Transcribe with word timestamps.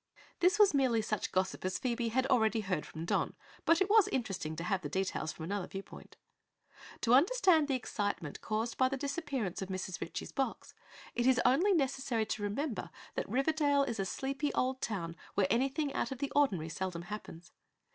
This 0.39 0.57
was 0.57 0.73
merely 0.73 1.03
such 1.03 1.31
gossip 1.31 1.63
as 1.63 1.77
Phoebe 1.77 2.07
had 2.07 2.25
heard 2.31 2.87
from 2.87 3.05
Don, 3.05 3.35
but 3.65 3.81
it 3.81 3.87
was 3.87 4.07
interesting 4.07 4.55
to 4.55 4.63
have 4.63 4.81
the 4.81 4.89
details 4.89 5.31
from 5.31 5.45
another 5.45 5.67
viewpoint. 5.67 6.17
To 7.01 7.13
understand 7.13 7.67
the 7.67 7.75
excitement 7.75 8.41
caused 8.41 8.79
by 8.79 8.89
the 8.89 8.97
disappearance 8.97 9.61
of 9.61 9.69
Mrs. 9.69 10.01
Ritchie's 10.01 10.31
box 10.31 10.73
it 11.13 11.27
is 11.27 11.39
only 11.45 11.75
necessary 11.75 12.25
to 12.25 12.41
remember 12.41 12.89
that 13.13 13.29
Riverdale 13.29 13.83
is 13.83 13.99
a 13.99 14.05
sleepy 14.05 14.51
old 14.55 14.81
town 14.81 15.15
where 15.35 15.45
anything 15.51 15.93
out 15.93 16.11
of 16.11 16.17
the 16.17 16.31
ordinary 16.31 16.69
seldom 16.69 17.03
happens. 17.03 17.51